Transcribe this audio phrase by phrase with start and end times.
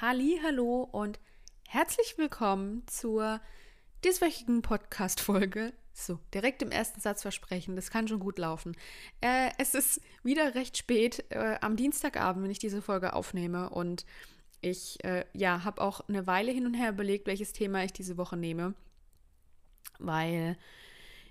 [0.00, 1.18] Halli, hallo und
[1.66, 3.40] herzlich willkommen zur
[4.04, 5.72] dieswöchigen Podcast-Folge.
[5.92, 8.76] So, direkt im ersten Satz versprechen, das kann schon gut laufen.
[9.20, 14.06] Äh, es ist wieder recht spät äh, am Dienstagabend, wenn ich diese Folge aufnehme und
[14.60, 18.16] ich äh, ja, habe auch eine Weile hin und her überlegt, welches Thema ich diese
[18.16, 18.74] Woche nehme,
[19.98, 20.56] weil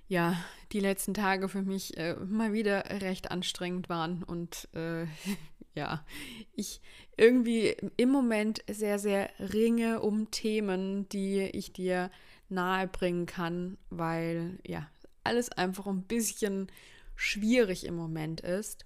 [0.10, 0.36] ja,
[0.74, 5.06] die letzten Tage für mich äh, mal wieder recht anstrengend waren und äh,
[5.78, 6.04] ja,
[6.54, 6.82] ich
[7.16, 12.12] irgendwie im Moment sehr, sehr ringe um Themen, die ich dir
[12.50, 14.90] nahe bringen kann, weil ja,
[15.24, 16.68] alles einfach ein bisschen
[17.16, 18.86] schwierig im Moment ist.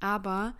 [0.00, 0.54] Aber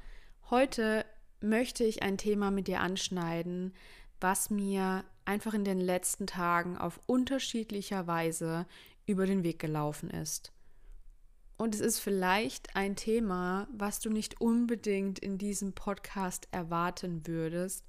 [0.50, 1.04] heute
[1.40, 3.74] möchte ich ein Thema mit dir anschneiden,
[4.20, 8.66] was mir einfach in den letzten Tagen auf unterschiedlicher Weise
[9.06, 10.52] über den Weg gelaufen ist.
[11.60, 17.84] Und es ist vielleicht ein Thema, was du nicht unbedingt in diesem Podcast erwarten würdest,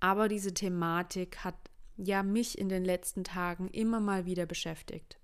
[0.00, 1.54] aber diese Thematik hat
[1.96, 5.18] ja mich in den letzten Tagen immer mal wieder beschäftigt.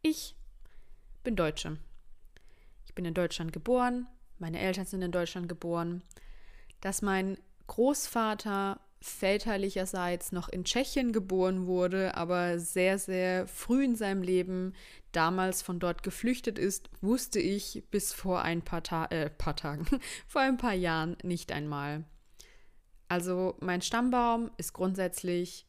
[0.00, 0.34] Ich
[1.24, 1.76] bin Deutsche.
[2.86, 4.06] Ich bin in Deutschland geboren,
[4.38, 6.02] meine Eltern sind in Deutschland geboren.
[6.80, 14.22] Dass mein Großvater väterlicherseits noch in Tschechien geboren wurde, aber sehr, sehr früh in seinem
[14.22, 14.72] Leben
[15.12, 19.86] damals von dort geflüchtet ist, wusste ich bis vor ein paar, Ta äh, paar Tagen,
[20.26, 22.04] vor ein paar Jahren nicht einmal.
[23.08, 25.66] Also mein Stammbaum ist grundsätzlich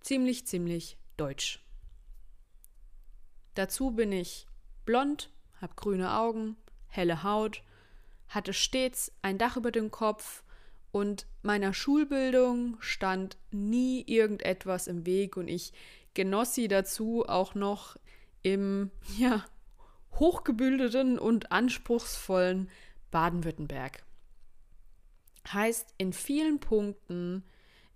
[0.00, 1.62] ziemlich, ziemlich deutsch.
[3.54, 4.46] Dazu bin ich
[4.86, 6.56] blond, habe grüne Augen,
[6.88, 7.62] helle Haut,
[8.28, 10.42] hatte stets ein Dach über dem Kopf,
[10.96, 15.74] und meiner Schulbildung stand nie irgendetwas im Weg und ich
[16.14, 17.98] genoss sie dazu auch noch
[18.40, 19.44] im ja,
[20.12, 22.70] hochgebildeten und anspruchsvollen
[23.10, 24.06] Baden-Württemberg.
[25.52, 27.44] Heißt, in vielen Punkten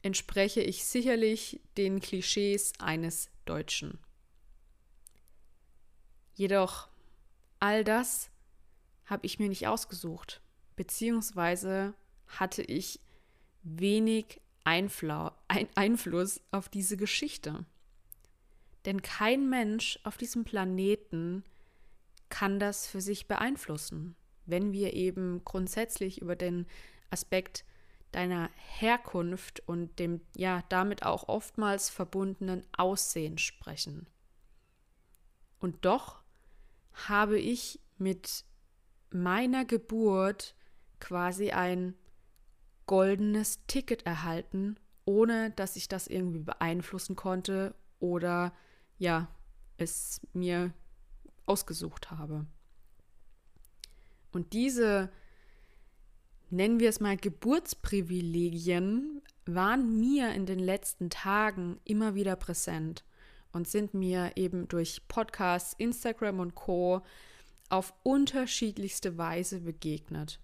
[0.02, 3.98] entspreche ich sicherlich den Klischees eines Deutschen.
[6.34, 6.90] Jedoch
[7.60, 8.30] all das
[9.06, 10.42] habe ich mir nicht ausgesucht,
[10.76, 11.94] beziehungsweise
[12.38, 13.00] hatte ich
[13.62, 17.64] wenig Einflau ein Einfluss auf diese Geschichte.
[18.84, 21.44] Denn kein Mensch auf diesem Planeten
[22.28, 26.66] kann das für sich beeinflussen, wenn wir eben grundsätzlich über den
[27.10, 27.64] Aspekt
[28.12, 34.06] deiner Herkunft und dem ja damit auch oftmals verbundenen Aussehen sprechen.
[35.58, 36.22] Und doch
[37.08, 38.44] habe ich mit
[39.10, 40.54] meiner Geburt
[40.98, 41.94] quasi ein
[42.90, 44.74] goldenes Ticket erhalten,
[45.04, 48.52] ohne dass ich das irgendwie beeinflussen konnte oder
[48.98, 49.28] ja,
[49.76, 50.74] es mir
[51.46, 52.46] ausgesucht habe.
[54.32, 55.08] Und diese,
[56.50, 63.04] nennen wir es mal, Geburtsprivilegien waren mir in den letzten Tagen immer wieder präsent
[63.52, 67.02] und sind mir eben durch Podcasts, Instagram und Co
[67.68, 70.40] auf unterschiedlichste Weise begegnet.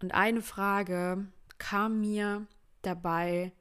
[0.00, 1.26] Und eine Frage
[1.58, 2.46] kam mir
[2.82, 3.52] dabei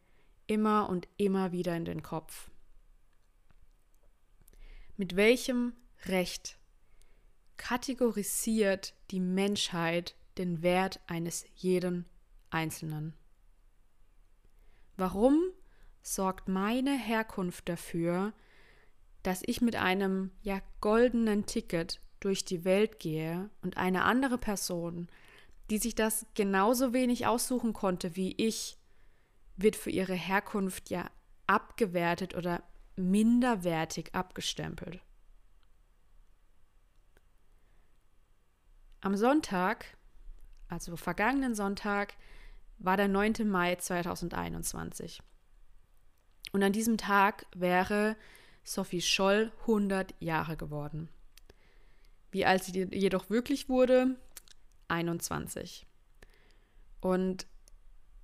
[0.45, 2.49] immer und immer wieder in den Kopf.
[4.95, 5.73] Mit welchem
[6.05, 6.57] Recht
[7.57, 12.05] kategorisiert die Menschheit den Wert eines jeden
[12.49, 13.13] Einzelnen?
[14.95, 15.39] Warum
[16.01, 18.33] sorgt meine Herkunft dafür,
[19.23, 25.07] dass ich mit einem ja goldenen Ticket durch die Welt gehe und eine andere Person
[25.69, 28.78] die sich das genauso wenig aussuchen konnte wie ich,
[29.57, 31.09] wird für ihre Herkunft ja
[31.47, 32.63] abgewertet oder
[32.95, 35.01] minderwertig abgestempelt.
[39.01, 39.97] Am Sonntag,
[40.67, 42.16] also vergangenen Sonntag,
[42.79, 43.47] war der 9.
[43.47, 45.22] Mai 2021.
[46.51, 48.16] Und an diesem Tag wäre
[48.63, 51.09] Sophie Scholl 100 Jahre geworden.
[52.31, 54.17] Wie alt sie jedoch wirklich wurde,
[54.87, 55.85] 21.
[57.01, 57.47] Und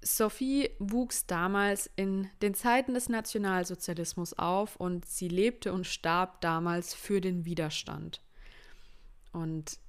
[0.01, 6.94] Sophie wuchs damals in den Zeiten des Nationalsozialismus auf und sie lebte und starb damals
[6.94, 8.21] für den Widerstand.
[9.31, 9.80] Und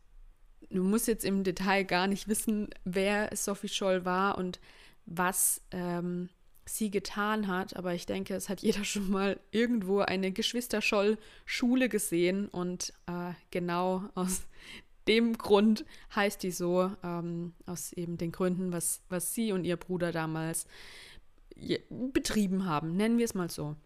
[0.70, 4.60] du musst jetzt im Detail gar nicht wissen, wer Sophie Scholl war und
[5.06, 6.30] was ähm,
[6.66, 12.48] sie getan hat, aber ich denke, es hat jeder schon mal irgendwo eine Geschwister-Scholl-Schule gesehen
[12.48, 14.42] und äh, genau aus
[15.08, 15.84] dem Grund
[16.14, 20.66] heißt die so, ähm, aus eben den Gründen, was, was sie und ihr Bruder damals
[21.90, 23.76] betrieben haben, nennen wir es mal so.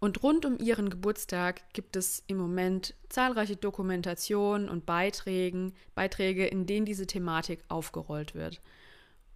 [0.00, 6.66] Und rund um ihren Geburtstag gibt es im Moment zahlreiche Dokumentationen und Beiträgen, Beiträge, in
[6.66, 8.60] denen diese Thematik aufgerollt wird.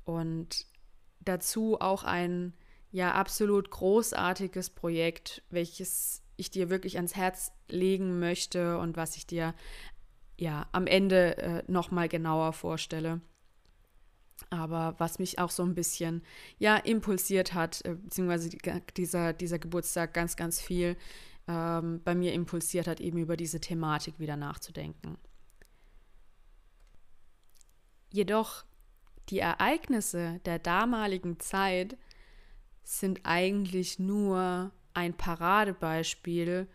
[0.05, 0.67] Und
[1.21, 2.53] dazu auch ein
[2.91, 9.27] ja absolut großartiges Projekt, welches ich dir wirklich ans Herz legen möchte und was ich
[9.27, 9.55] dir
[10.39, 13.21] ja am Ende äh, noch mal genauer vorstelle.
[14.51, 16.23] Aber was mich auch so ein bisschen
[16.59, 18.59] ja impulsiert hat, äh, beziehungsweise die,
[18.97, 20.97] dieser, dieser Geburtstag ganz, ganz viel
[21.49, 25.17] ähm, bei mir impulsiert hat, eben über diese Thematik wieder nachzudenken.
[28.11, 28.65] Jedoch
[29.29, 31.97] die Ereignisse der damaligen Zeit
[32.85, 36.69] sind eigentlich nur ein Paradebeispiel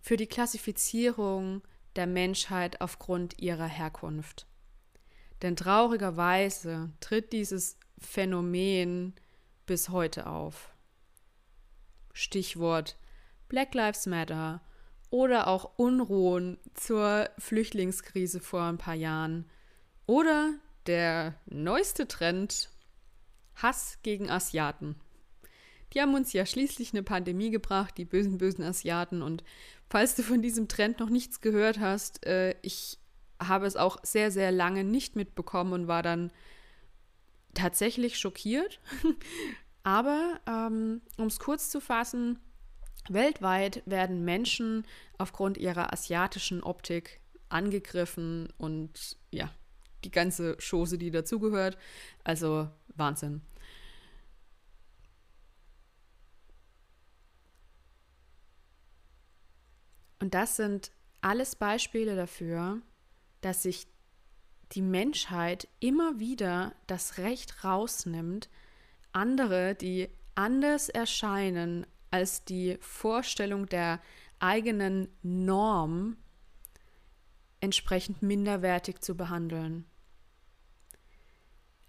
[0.00, 1.62] für die Klassifizierung
[1.96, 4.46] der Menschheit aufgrund ihrer Herkunft.
[5.42, 9.14] Denn traurigerweise tritt dieses Phänomen
[9.66, 10.74] bis heute auf.
[12.12, 12.96] Stichwort
[13.48, 14.60] Black Lives Matter
[15.10, 19.48] oder auch Unruhen zur Flüchtlingskrise vor ein paar Jahren
[20.06, 20.54] oder
[20.86, 22.70] der neueste Trend
[23.56, 24.96] Hass gegen Asiaten.
[25.92, 29.22] Die haben uns ja schließlich eine Pandemie gebracht, die bösen, bösen Asiaten.
[29.22, 29.42] Und
[29.88, 32.98] falls du von diesem Trend noch nichts gehört hast, äh, ich
[33.40, 36.30] habe es auch sehr, sehr lange nicht mitbekommen und war dann
[37.54, 38.80] tatsächlich schockiert.
[39.82, 42.38] Aber ähm, um es kurz zu fassen,
[43.08, 44.84] weltweit werden Menschen
[45.18, 49.50] aufgrund ihrer asiatischen Optik angegriffen und ja,
[50.04, 51.78] die ganze Chose, die dazugehört.
[52.24, 53.42] Also Wahnsinn.
[60.20, 62.80] Und das sind alles Beispiele dafür,
[63.40, 63.86] dass sich
[64.72, 68.48] die Menschheit immer wieder das Recht rausnimmt,
[69.12, 74.00] andere, die anders erscheinen als die Vorstellung der
[74.38, 76.16] eigenen Norm,
[77.60, 79.84] entsprechend minderwertig zu behandeln.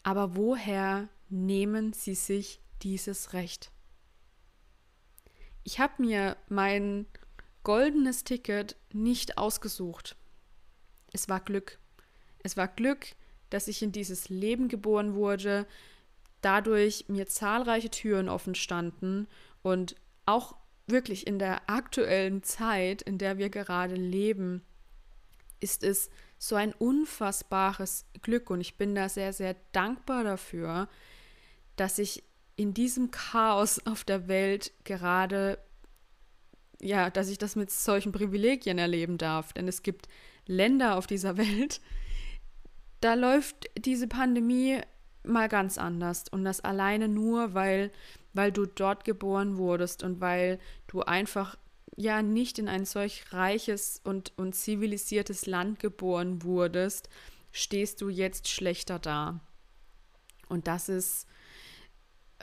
[0.03, 3.71] Aber woher nehmen sie sich dieses Recht?
[5.63, 7.05] Ich habe mir mein
[7.63, 10.15] goldenes Ticket nicht ausgesucht.
[11.13, 11.79] Es war Glück.
[12.43, 13.07] Es war Glück,
[13.49, 15.67] dass ich in dieses Leben geboren wurde,
[16.41, 19.27] dadurch mir zahlreiche Türen offen standen
[19.61, 20.55] und auch
[20.87, 24.63] wirklich in der aktuellen Zeit, in der wir gerade leben,
[25.59, 30.89] ist es so ein unfassbares Glück und ich bin da sehr, sehr dankbar dafür,
[31.75, 32.23] dass ich
[32.55, 35.59] in diesem Chaos auf der Welt gerade,
[36.81, 39.53] ja, dass ich das mit solchen Privilegien erleben darf.
[39.53, 40.07] Denn es gibt
[40.45, 41.81] Länder auf dieser Welt,
[42.99, 44.79] da läuft diese Pandemie
[45.23, 46.25] mal ganz anders.
[46.29, 47.91] Und das alleine nur, weil,
[48.33, 51.57] weil du dort geboren wurdest und weil du einfach
[51.97, 57.09] ja nicht in ein solch reiches und, und zivilisiertes Land geboren wurdest,
[57.51, 59.41] stehst du jetzt schlechter da.
[60.47, 61.27] Und das ist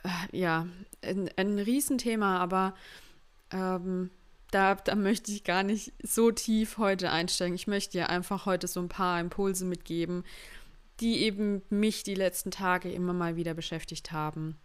[0.03, 0.67] äh, ja
[1.03, 2.75] ein, ein Riesenthema, aber
[3.51, 4.11] ähm,
[4.51, 7.55] da, da möchte ich gar nicht so tief heute einsteigen.
[7.55, 10.25] Ich möchte dir einfach heute so ein paar Impulse mitgeben,
[11.01, 14.57] die eben mich die letzten Tage immer mal wieder beschäftigt haben.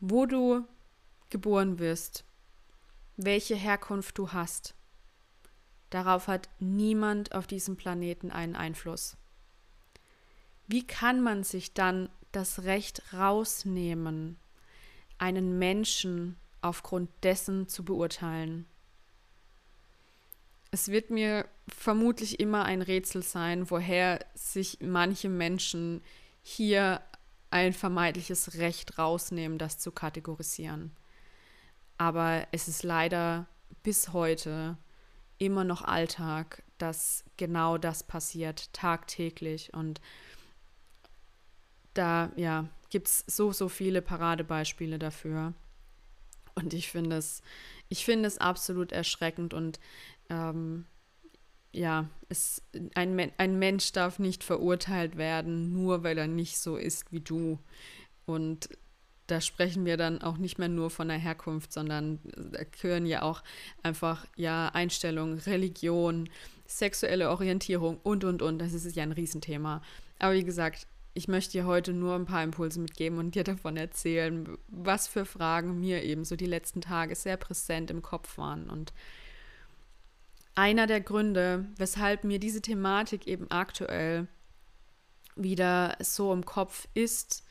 [0.00, 0.64] Wo du
[1.30, 2.24] geboren wirst,
[3.16, 4.74] welche Herkunft du hast,
[5.90, 9.16] darauf hat niemand auf diesem Planeten einen Einfluss.
[10.66, 14.38] Wie kann man sich dann das Recht rausnehmen,
[15.18, 18.66] einen Menschen aufgrund dessen zu beurteilen.
[20.70, 26.02] Es wird mir vermutlich immer ein Rätsel sein, woher sich manche Menschen
[26.42, 27.00] hier
[27.50, 30.92] ein vermeintliches Recht rausnehmen, das zu kategorisieren.
[31.96, 33.46] Aber es ist leider
[33.82, 34.76] bis heute
[35.38, 39.72] immer noch Alltag, dass genau das passiert, tagtäglich.
[39.72, 40.00] Und
[41.98, 45.52] da ja, gibt es so, so viele Paradebeispiele dafür.
[46.54, 47.42] Und ich finde es,
[47.88, 49.78] ich finde es absolut erschreckend und
[50.30, 50.86] ähm,
[51.72, 52.62] ja, es,
[52.94, 57.58] ein, ein Mensch darf nicht verurteilt werden, nur weil er nicht so ist wie du.
[58.26, 58.68] Und
[59.26, 63.22] da sprechen wir dann auch nicht mehr nur von der Herkunft, sondern da gehören ja
[63.22, 63.42] auch
[63.82, 66.28] einfach ja Einstellungen, Religion,
[66.66, 68.58] sexuelle Orientierung und und und.
[68.58, 69.82] Das ist ja ein Riesenthema.
[70.18, 73.76] Aber wie gesagt, ich möchte dir heute nur ein paar Impulse mitgeben und dir davon
[73.76, 78.70] erzählen, was für Fragen mir eben so die letzten Tage sehr präsent im Kopf waren.
[78.70, 78.92] Und
[80.54, 84.28] einer der Gründe, weshalb mir diese Thematik eben aktuell
[85.36, 87.44] wieder so im Kopf ist,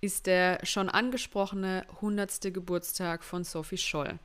[0.00, 2.52] ist der schon angesprochene 100.
[2.52, 4.18] Geburtstag von Sophie Scholl.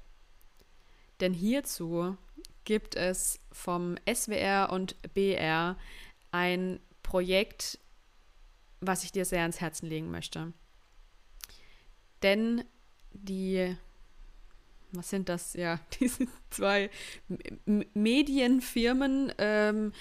[1.22, 2.18] Denn hierzu
[2.66, 5.78] gibt es vom SWR und BR
[6.32, 7.80] ein Projekt,
[8.82, 10.54] was ich dir sehr ans Herzen legen möchte.
[12.24, 12.64] Denn
[13.12, 13.76] die,
[14.92, 15.54] was sind das?
[15.54, 16.90] Ja, diese zwei
[17.66, 19.94] M Medienfirmen, ähm,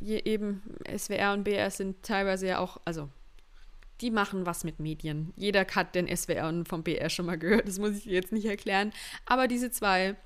[0.00, 0.62] eben
[0.96, 3.08] SWR und BR sind teilweise ja auch, also
[4.00, 5.32] die machen was mit Medien.
[5.36, 8.46] Jeder hat den SWR und vom BR schon mal gehört, das muss ich jetzt nicht
[8.46, 8.92] erklären.
[9.26, 10.16] Aber diese zwei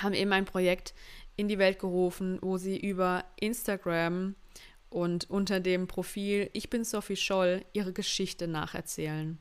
[0.00, 0.94] haben eben ein Projekt
[1.36, 4.36] in die Welt gerufen, wo sie über Instagram
[4.92, 9.38] und unter dem Profil Ich bin Sophie Scholl ihre Geschichte nacherzählen.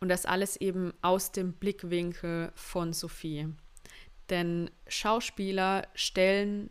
[0.00, 3.48] Und das alles eben aus dem Blickwinkel von Sophie.
[4.28, 6.70] Denn Schauspieler stellen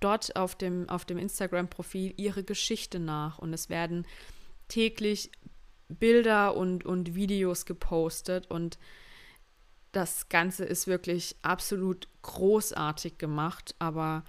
[0.00, 4.06] dort auf dem, auf dem Instagram-Profil ihre Geschichte nach und es werden
[4.68, 5.30] täglich
[5.88, 8.78] Bilder und, und Videos gepostet und
[9.92, 14.24] das Ganze ist wirklich absolut großartig gemacht, aber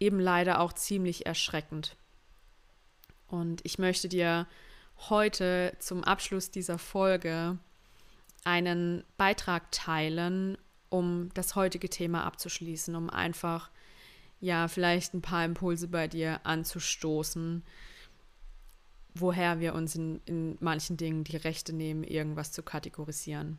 [0.00, 1.96] eben leider auch ziemlich erschreckend.
[3.28, 4.46] Und ich möchte dir
[5.08, 7.58] heute zum Abschluss dieser Folge
[8.44, 10.58] einen Beitrag teilen,
[10.90, 13.70] um das heutige Thema abzuschließen, um einfach
[14.40, 17.62] ja vielleicht ein paar Impulse bei dir anzustoßen,
[19.14, 23.58] woher wir uns in, in manchen Dingen die Rechte nehmen, irgendwas zu kategorisieren.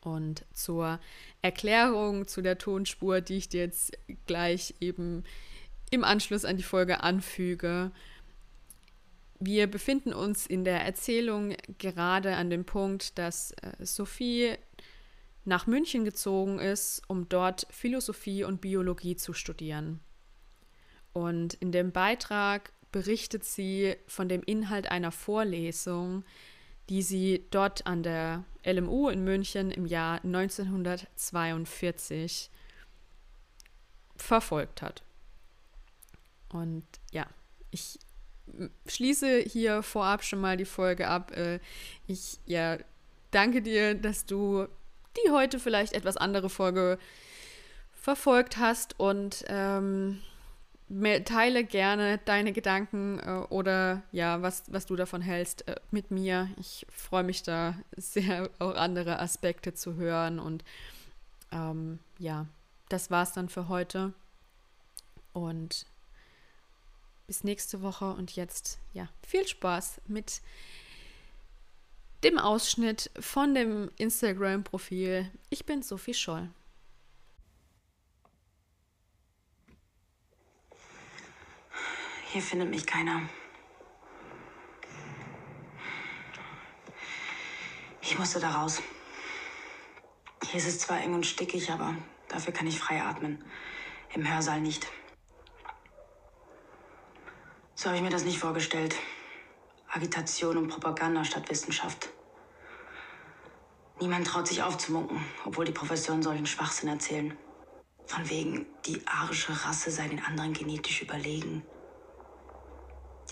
[0.00, 1.00] Und zur
[1.42, 5.24] Erklärung zu der Tonspur, die ich dir jetzt gleich eben
[5.90, 7.90] im Anschluss an die Folge anfüge.
[9.40, 14.54] Wir befinden uns in der Erzählung gerade an dem Punkt, dass äh, Sophie
[15.44, 20.00] nach München gezogen ist, um dort Philosophie und Biologie zu studieren.
[21.12, 26.24] Und in dem Beitrag berichtet sie von dem Inhalt einer Vorlesung,
[26.88, 32.50] die sie dort an der LMU in München im Jahr 1942
[34.16, 35.04] verfolgt hat.
[36.48, 37.26] Und ja,
[37.70, 38.00] ich
[38.86, 41.36] schließe hier vorab schon mal die Folge ab.
[41.36, 41.60] Äh,
[42.06, 42.78] ich ja,
[43.30, 44.66] danke dir, dass du
[45.16, 46.98] die heute vielleicht etwas andere Folge
[47.92, 50.22] verfolgt hast und ähm,
[51.24, 56.50] teile gerne deine Gedanken äh, oder ja, was, was du davon hältst äh, mit mir.
[56.58, 60.38] Ich freue mich da sehr, auch andere Aspekte zu hören.
[60.38, 60.64] Und
[61.52, 62.46] ähm, ja,
[62.88, 64.12] das war's dann für heute.
[65.32, 65.86] Und
[67.26, 68.12] bis nächste Woche.
[68.12, 70.40] Und jetzt, ja, viel Spaß mit
[72.24, 75.30] dem Ausschnitt von dem Instagram-Profil.
[75.50, 76.48] Ich bin Sophie Scholl.
[82.30, 83.22] Hier findet mich keiner.
[88.02, 88.82] Ich musste da raus.
[90.44, 91.94] Hier ist es zwar eng und stickig, aber
[92.28, 93.42] dafür kann ich frei atmen.
[94.14, 94.86] Im Hörsaal nicht.
[97.74, 98.94] So habe ich mir das nicht vorgestellt.
[99.90, 102.10] Agitation und Propaganda statt Wissenschaft.
[104.00, 107.34] Niemand traut sich aufzumunken, obwohl die Professoren solchen Schwachsinn erzählen.
[108.04, 111.62] Von wegen, die arische Rasse sei den anderen genetisch überlegen.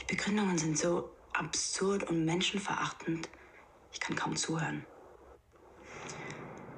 [0.09, 3.29] Die Begründungen sind so absurd und menschenverachtend,
[3.93, 4.87] ich kann kaum zuhören.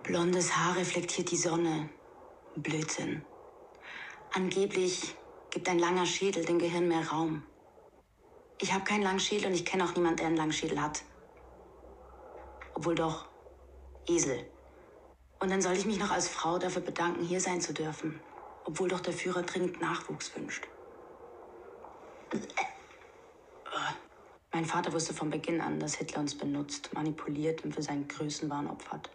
[0.02, 1.90] Blondes Haar reflektiert die Sonne.
[2.56, 3.22] Blödsinn.
[4.32, 5.14] Angeblich
[5.50, 7.42] gibt ein langer Schädel dem Gehirn mehr Raum.
[8.60, 11.02] Ich habe keinen langen Schädel und ich kenne auch niemanden, der einen langen Schädel hat.
[12.74, 13.28] Obwohl doch,
[14.06, 14.50] Esel.
[15.38, 18.20] Und dann soll ich mich noch als Frau dafür bedanken, hier sein zu dürfen.
[18.64, 20.66] Obwohl doch der Führer dringend Nachwuchs wünscht.
[24.52, 28.68] Mein Vater wusste von Beginn an, dass Hitler uns benutzt, manipuliert und für seinen Größenwahn
[28.68, 29.10] opfert.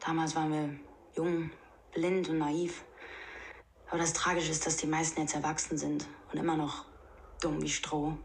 [0.00, 0.80] Damals waren wir
[1.16, 1.50] jung,
[1.92, 2.84] blind und naiv.
[3.88, 6.84] Aber das Tragische ist, dass die meisten jetzt erwachsen sind und immer noch
[7.40, 8.16] dumm wie Stroh